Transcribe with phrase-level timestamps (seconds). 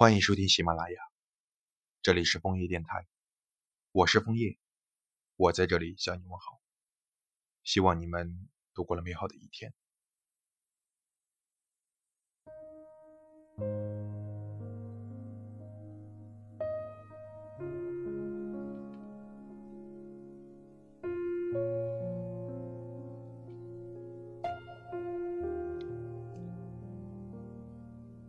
[0.00, 0.96] 欢迎收听喜马拉雅，
[2.02, 3.08] 这里是枫叶电台，
[3.90, 4.56] 我是枫叶，
[5.34, 6.60] 我在这里向你问好，
[7.64, 9.74] 希望你们度过了美好的一天。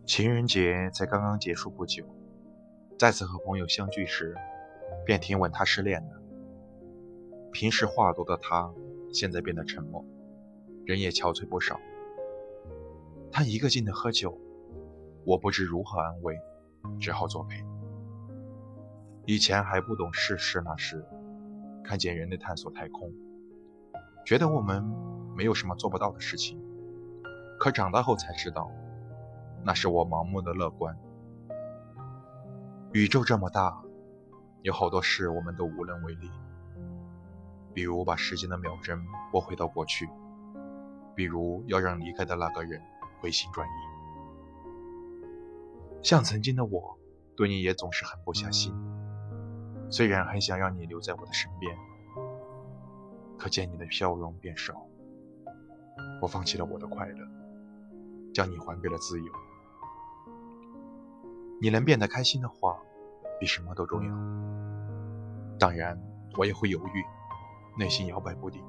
[0.10, 2.04] 情人节才刚刚结束不久，
[2.98, 4.36] 再次和朋友相聚时，
[5.05, 6.20] 便听闻他失恋了。
[7.52, 8.73] 平时话多的他，
[9.14, 10.03] 现在变得沉默，
[10.84, 11.80] 人也憔悴不少。
[13.31, 14.36] 他一个劲的喝酒，
[15.26, 16.36] 我不知如何安慰，
[17.00, 17.64] 只好作陪。
[19.28, 21.05] 以前还不懂世事那时，
[21.84, 23.14] 看见人类探索太空，
[24.26, 24.84] 觉得我们
[25.38, 26.59] 没有什么做不到的事情。
[27.59, 28.72] 可长大后才知道。
[29.63, 30.98] 那是我盲目的乐观。
[32.94, 33.81] 宇宙这么大，
[34.61, 36.30] 有好多事我们都无能为力。
[37.73, 40.09] 比如把时间的秒针拨回到过去，
[41.16, 42.81] 比如要让离开的那个人
[43.22, 43.72] 回心转意。
[46.02, 46.98] 像曾经的我，
[47.36, 48.73] 对你也总是狠不下心。
[49.92, 51.78] 虽然很想让你留在我的身边，
[53.38, 54.88] 可见你的笑容变少，
[56.22, 57.28] 我放弃了我的快乐，
[58.33, 59.31] 将你还给了自由。
[61.61, 62.79] 你能变得开心的话，
[63.38, 64.09] 比什么都重要。
[65.59, 66.02] 当然，
[66.38, 67.03] 我也会犹豫，
[67.77, 68.63] 内心摇摆不定，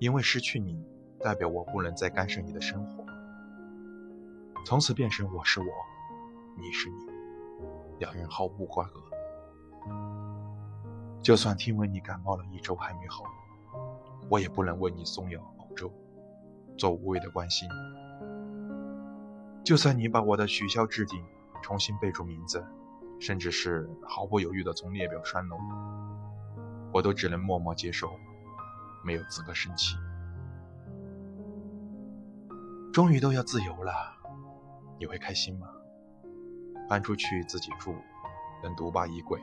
[0.00, 0.84] 因为失去你，
[1.20, 3.04] 代表我不能再干涉你的生活，
[4.66, 5.66] 从此变成我是我，
[6.58, 6.96] 你是你，
[8.00, 9.00] 两人毫无瓜葛。
[11.22, 13.22] 就算听闻你感冒了一周还没好，
[14.28, 15.88] 我也不能为你送药熬粥，
[16.76, 17.68] 做无谓的关心。
[19.62, 21.24] 就算你把我的取消置顶。
[21.62, 22.62] 重新备注名字，
[23.20, 25.56] 甚至是毫不犹豫地从列表删了
[26.92, 28.10] 我，都只能默默接受，
[29.02, 29.96] 没有资格生气。
[32.92, 33.92] 终于都要自由了，
[34.98, 35.68] 你会开心吗？
[36.88, 37.94] 搬出去自己住，
[38.62, 39.40] 能独霸衣柜，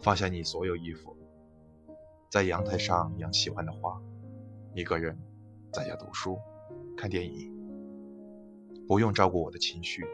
[0.00, 1.16] 放下你所有衣服，
[2.28, 4.00] 在阳台上养喜欢的花，
[4.74, 5.16] 一个人
[5.72, 6.36] 在家读书、
[6.96, 7.54] 看电影，
[8.88, 10.04] 不用照顾我的情绪。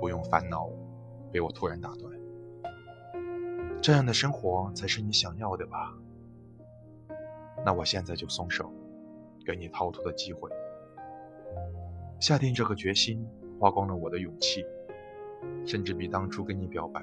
[0.00, 0.68] 不用烦恼
[1.32, 2.12] 被我突然打断，
[3.80, 5.94] 这样的生活才是你想要的吧？
[7.64, 8.72] 那我现在就松手，
[9.44, 10.50] 给你逃脱的机会。
[12.20, 13.26] 下定这个决心，
[13.58, 14.64] 花光了我的勇气，
[15.66, 17.02] 甚至比当初跟你表白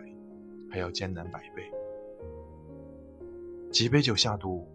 [0.71, 1.71] 还要艰难百倍。
[3.71, 4.67] 几杯酒下肚，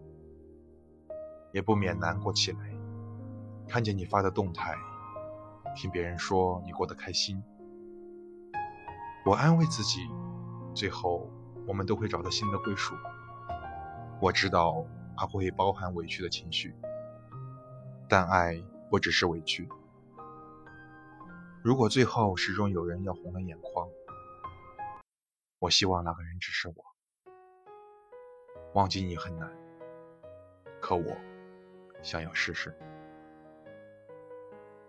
[1.51, 2.59] 也不免难过起来。
[3.67, 4.75] 看见你发的动态，
[5.75, 7.41] 听别人说你过得开心。
[9.29, 10.09] 我安慰自己，
[10.73, 11.29] 最后
[11.67, 12.95] 我们都会找到新的归属。
[14.19, 14.83] 我知道
[15.15, 16.75] 它会包含委屈的情绪，
[18.09, 18.59] 但爱
[18.89, 19.69] 不只是委屈。
[21.61, 23.87] 如果最后始终有人要红了眼眶，
[25.59, 26.73] 我希望那个人只是我。
[28.73, 29.47] 忘记你很难，
[30.81, 31.05] 可我
[32.01, 32.75] 想要试试。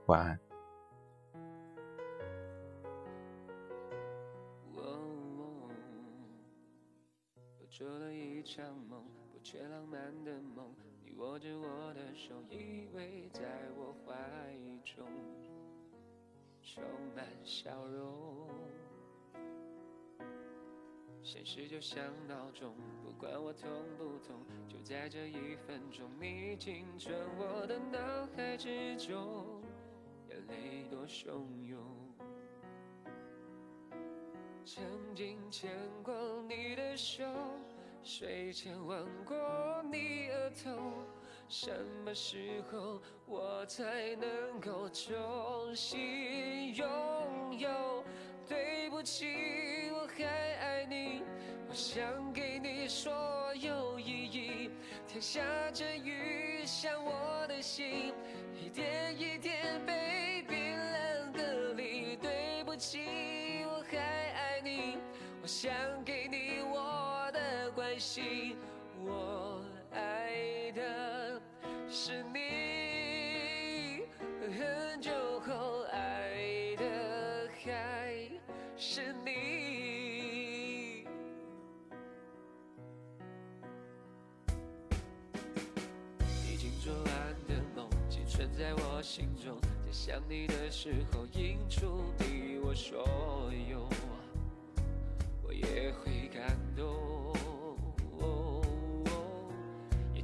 [0.06, 0.40] 晚安。
[7.80, 9.02] 做了一场梦，
[9.32, 10.70] 不缺浪漫的梦。
[11.02, 13.40] 你握着我的手，依偎在
[13.74, 14.14] 我怀
[14.84, 15.08] 中，
[16.62, 16.84] 充
[17.16, 18.50] 满笑容。
[21.22, 29.62] 现实就像闹钟，不管我痛不痛，就在这一分钟，你进存我的脑海之中，
[30.28, 32.09] 眼泪多汹涌。
[34.72, 34.84] 曾
[35.16, 35.68] 经牵
[36.00, 36.14] 过
[36.48, 37.24] 你的手。
[38.04, 39.36] 睡前吻过
[39.90, 40.70] 你额头，
[41.48, 41.68] 什
[42.04, 46.88] 么时候我才能够重新拥
[47.58, 48.04] 有？
[48.46, 51.24] 对不起，我还爱你，
[51.68, 53.12] 我想给你所
[53.56, 54.70] 有意义。
[55.08, 55.42] 天下
[55.72, 58.14] 着雨，像我的心，
[58.54, 59.59] 一点一点
[65.60, 65.70] 想
[66.06, 68.00] 给你我的关。
[68.00, 68.56] 心，
[69.04, 69.62] 我
[69.92, 71.38] 爱的
[71.86, 74.04] 是你，
[74.56, 75.10] 很久
[75.40, 78.26] 后爱的还
[78.78, 81.04] 是你。
[86.48, 93.04] 已经做完的梦，寄存在我心中，在想你的时候，映出你我所
[93.70, 93.86] 有。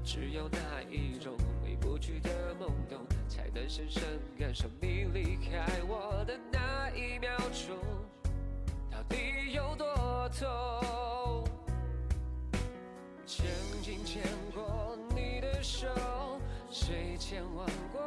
[0.06, 4.00] 只有那一种回不去的懵懂才能深深
[4.38, 7.76] 感受你离开我的那一秒钟。
[8.88, 11.44] 到底有多痛？
[13.26, 13.44] 曾
[13.82, 14.23] 经牵
[14.55, 15.88] 过你的手
[16.70, 18.00] 睡前吻过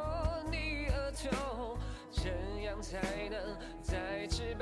[0.49, 1.77] 你额头？
[2.11, 2.31] 怎
[2.63, 2.97] 样才
[3.29, 4.55] 能再次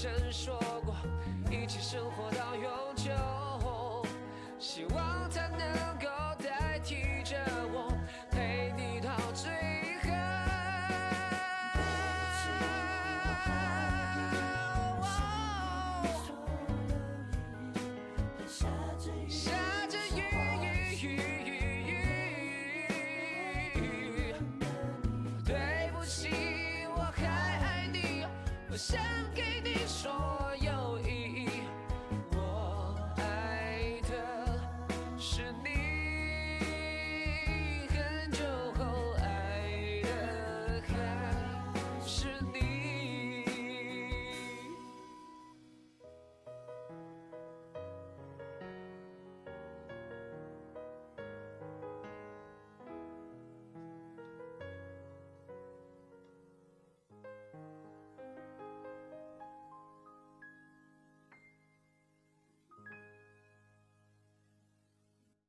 [0.00, 0.56] 曾说
[0.86, 0.94] 过，
[1.50, 3.10] 一起生活到永久，
[4.56, 5.58] 希望他能